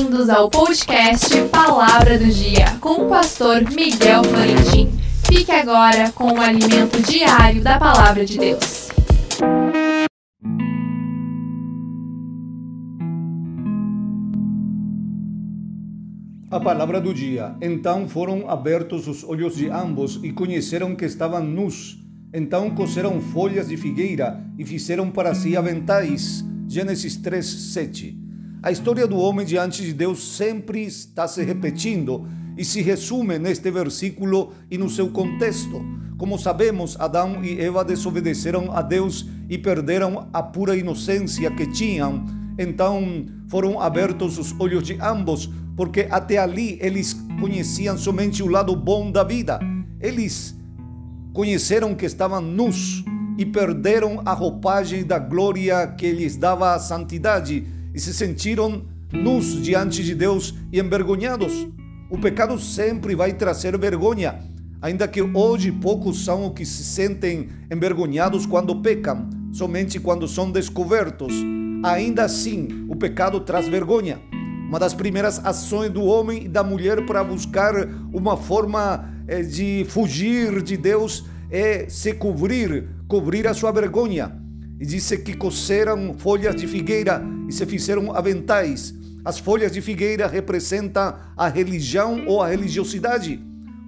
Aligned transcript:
Bem-vindos 0.00 0.30
ao 0.30 0.48
podcast 0.48 1.28
Palavra 1.52 2.18
do 2.18 2.24
Dia 2.24 2.64
com 2.80 3.04
o 3.04 3.08
pastor 3.10 3.60
Miguel 3.70 4.24
Florentin. 4.24 4.90
Fique 5.26 5.52
agora 5.52 6.10
com 6.12 6.32
o 6.32 6.40
alimento 6.40 7.02
diário 7.02 7.62
da 7.62 7.78
Palavra 7.78 8.24
de 8.24 8.38
Deus. 8.38 8.88
A 16.50 16.58
palavra 16.58 16.98
do 16.98 17.12
dia. 17.12 17.54
Então 17.60 18.08
foram 18.08 18.48
abertos 18.48 19.06
os 19.06 19.22
olhos 19.22 19.54
de 19.54 19.68
ambos 19.68 20.18
e 20.22 20.32
conheceram 20.32 20.96
que 20.96 21.04
estavam 21.04 21.44
nus. 21.44 21.98
Então 22.32 22.70
coseram 22.70 23.20
folhas 23.20 23.68
de 23.68 23.76
figueira 23.76 24.42
e 24.58 24.64
fizeram 24.64 25.10
para 25.10 25.34
si 25.34 25.58
aventais. 25.58 26.42
Gênesis 26.66 27.16
3, 27.16 27.44
7. 27.44 28.29
A 28.62 28.70
história 28.70 29.06
do 29.06 29.16
homem 29.16 29.46
diante 29.46 29.82
de 29.82 29.94
Deus 29.94 30.36
sempre 30.36 30.82
está 30.82 31.26
se 31.26 31.42
repetindo 31.42 32.28
e 32.58 32.64
se 32.64 32.82
resume 32.82 33.38
neste 33.38 33.70
versículo 33.70 34.52
e 34.70 34.76
no 34.76 34.90
seu 34.90 35.08
contexto. 35.08 35.82
Como 36.18 36.38
sabemos, 36.38 36.94
Adão 37.00 37.42
e 37.42 37.58
Eva 37.58 37.82
desobedeceram 37.82 38.70
a 38.70 38.82
Deus 38.82 39.26
e 39.48 39.56
perderam 39.56 40.28
a 40.30 40.42
pura 40.42 40.76
inocência 40.76 41.50
que 41.50 41.66
tinham. 41.68 42.26
Então 42.58 43.24
foram 43.48 43.80
abertos 43.80 44.36
os 44.36 44.54
olhos 44.60 44.82
de 44.82 44.98
ambos, 45.00 45.48
porque 45.74 46.06
até 46.10 46.36
ali 46.36 46.76
eles 46.82 47.16
conheciam 47.40 47.96
somente 47.96 48.42
o 48.42 48.46
lado 48.46 48.76
bom 48.76 49.10
da 49.10 49.24
vida. 49.24 49.58
Eles 49.98 50.54
conheceram 51.32 51.94
que 51.94 52.04
estavam 52.04 52.42
nus 52.42 53.02
e 53.38 53.46
perderam 53.46 54.20
a 54.26 54.34
roupagem 54.34 55.02
da 55.02 55.18
glória 55.18 55.86
que 55.86 56.12
lhes 56.12 56.36
dava 56.36 56.74
a 56.74 56.78
santidade 56.78 57.79
e 57.94 58.00
se 58.00 58.12
sentiram 58.14 58.82
nus 59.12 59.60
diante 59.62 60.02
de 60.02 60.14
Deus 60.14 60.54
e 60.72 60.78
envergonhados. 60.78 61.66
O 62.10 62.18
pecado 62.18 62.58
sempre 62.58 63.14
vai 63.14 63.32
trazer 63.32 63.76
vergonha, 63.78 64.40
ainda 64.80 65.06
que 65.06 65.22
hoje 65.22 65.70
poucos 65.70 66.24
são 66.24 66.48
os 66.48 66.54
que 66.54 66.64
se 66.64 66.84
sentem 66.84 67.48
envergonhados 67.70 68.46
quando 68.46 68.80
pecam, 68.80 69.28
somente 69.52 69.98
quando 70.00 70.26
são 70.26 70.50
descobertos. 70.50 71.32
Ainda 71.82 72.24
assim, 72.24 72.86
o 72.88 72.96
pecado 72.96 73.40
traz 73.40 73.68
vergonha. 73.68 74.20
Uma 74.68 74.78
das 74.78 74.94
primeiras 74.94 75.44
ações 75.44 75.90
do 75.90 76.02
homem 76.02 76.44
e 76.44 76.48
da 76.48 76.62
mulher 76.62 77.04
para 77.04 77.24
buscar 77.24 77.74
uma 78.12 78.36
forma 78.36 79.08
eh, 79.26 79.42
de 79.42 79.84
fugir 79.88 80.62
de 80.62 80.76
Deus 80.76 81.24
é 81.50 81.88
se 81.88 82.12
cobrir, 82.12 82.88
cobrir 83.08 83.48
a 83.48 83.54
sua 83.54 83.72
vergonha. 83.72 84.39
E 84.80 84.86
disse 84.86 85.18
que 85.18 85.36
coceram 85.36 86.14
folhas 86.16 86.56
de 86.56 86.66
figueira 86.66 87.22
e 87.46 87.52
se 87.52 87.66
fizeram 87.66 88.16
aventais. 88.16 88.94
As 89.22 89.38
folhas 89.38 89.70
de 89.72 89.82
figueira 89.82 90.26
representam 90.26 91.14
a 91.36 91.48
religião 91.48 92.24
ou 92.26 92.42
a 92.42 92.48
religiosidade, 92.48 93.38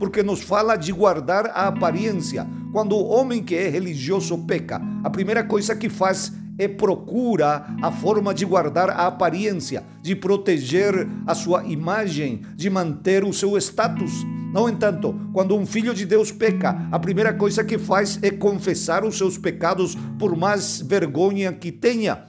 porque 0.00 0.20
nos 0.20 0.40
fala 0.40 0.74
de 0.74 0.92
guardar 0.92 1.46
a 1.46 1.68
aparência. 1.68 2.44
Quando 2.72 2.96
o 2.96 3.06
homem 3.06 3.40
que 3.40 3.54
é 3.54 3.68
religioso 3.68 4.36
peca, 4.38 4.82
a 5.04 5.08
primeira 5.08 5.44
coisa 5.44 5.76
que 5.76 5.88
faz 5.88 6.32
é 6.58 6.66
procura 6.66 7.66
a 7.80 7.92
forma 7.92 8.34
de 8.34 8.44
guardar 8.44 8.90
a 8.90 9.06
aparência, 9.06 9.84
de 10.02 10.16
proteger 10.16 11.08
a 11.24 11.34
sua 11.34 11.64
imagem, 11.64 12.42
de 12.56 12.68
manter 12.68 13.22
o 13.22 13.32
seu 13.32 13.56
status. 13.56 14.26
No 14.52 14.68
entanto, 14.68 15.14
quando 15.32 15.56
um 15.56 15.64
filho 15.64 15.94
de 15.94 16.04
Deus 16.04 16.32
peca, 16.32 16.88
a 16.90 16.98
primeira 16.98 17.32
coisa 17.32 17.62
que 17.62 17.78
faz 17.78 18.18
é 18.22 18.30
confessar 18.30 19.04
os 19.04 19.16
seus 19.16 19.38
pecados, 19.38 19.96
por 20.18 20.36
mais 20.36 20.80
vergonha 20.80 21.52
que 21.52 21.70
tenha. 21.70 22.24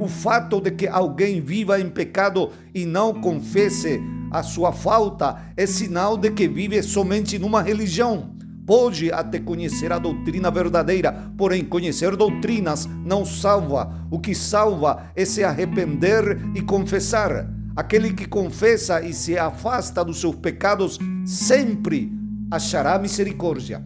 O 0.00 0.08
fato 0.08 0.60
de 0.60 0.70
que 0.70 0.86
alguém 0.86 1.40
viva 1.40 1.80
em 1.80 1.90
pecado 1.90 2.50
e 2.74 2.86
não 2.86 3.12
confesse 3.20 4.00
a 4.30 4.42
sua 4.42 4.72
falta 4.72 5.52
é 5.56 5.66
sinal 5.66 6.16
de 6.16 6.30
que 6.30 6.46
vive 6.46 6.82
somente 6.82 7.38
numa 7.38 7.62
religião 7.62 8.38
pode 8.68 9.10
até 9.10 9.38
conhecer 9.38 9.90
a 9.90 9.98
doutrina 9.98 10.50
verdadeira, 10.50 11.32
porém 11.38 11.64
conhecer 11.64 12.14
doutrinas 12.14 12.86
não 13.02 13.24
salva. 13.24 14.06
O 14.10 14.20
que 14.20 14.34
salva 14.34 15.10
é 15.16 15.24
se 15.24 15.42
arrepender 15.42 16.38
e 16.54 16.60
confessar. 16.60 17.57
Aquele 17.78 18.12
que 18.12 18.26
confessa 18.26 19.00
e 19.02 19.12
se 19.12 19.38
afasta 19.38 20.04
dos 20.04 20.20
seus 20.20 20.34
pecados 20.34 20.98
sempre 21.24 22.12
achará 22.50 22.98
misericórdia. 22.98 23.80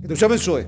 Que 0.00 0.08
Deus 0.08 0.18
te 0.18 0.24
abençoe. 0.24 0.66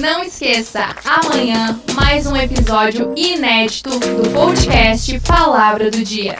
Não 0.00 0.22
esqueça, 0.22 0.94
amanhã 1.04 1.80
mais 1.96 2.24
um 2.24 2.36
episódio 2.36 3.12
inédito 3.16 3.90
do 3.90 4.30
podcast 4.32 5.18
Palavra 5.26 5.90
do 5.90 6.04
Dia. 6.04 6.38